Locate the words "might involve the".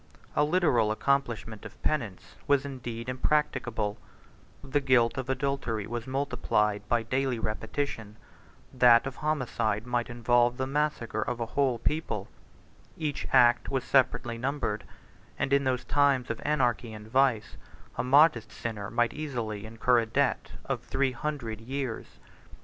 9.85-10.65